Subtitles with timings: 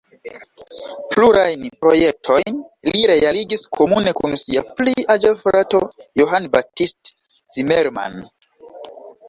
[1.09, 2.57] Plurajn projektojn
[2.87, 5.85] li realigis komune kun sia pli aĝa frato
[6.23, 7.15] Johann Baptist
[7.59, 8.23] Zimmermann.